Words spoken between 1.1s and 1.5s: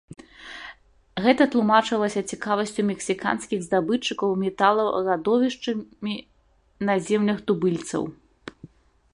Гэта